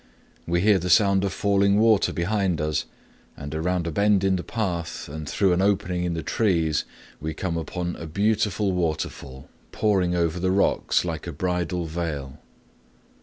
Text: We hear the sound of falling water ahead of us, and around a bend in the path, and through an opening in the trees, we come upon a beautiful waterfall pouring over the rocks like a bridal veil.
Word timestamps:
We 0.47 0.61
hear 0.61 0.79
the 0.79 0.89
sound 0.89 1.23
of 1.23 1.31
falling 1.31 1.77
water 1.77 2.11
ahead 2.11 2.59
of 2.59 2.69
us, 2.69 2.85
and 3.37 3.53
around 3.53 3.85
a 3.85 3.91
bend 3.91 4.23
in 4.23 4.35
the 4.35 4.41
path, 4.43 5.07
and 5.07 5.29
through 5.29 5.53
an 5.53 5.61
opening 5.61 6.05
in 6.05 6.15
the 6.15 6.23
trees, 6.23 6.85
we 7.19 7.35
come 7.35 7.55
upon 7.55 7.95
a 7.97 8.07
beautiful 8.07 8.71
waterfall 8.71 9.47
pouring 9.71 10.15
over 10.15 10.39
the 10.39 10.49
rocks 10.49 11.05
like 11.05 11.27
a 11.27 11.31
bridal 11.31 11.85
veil. 11.85 12.39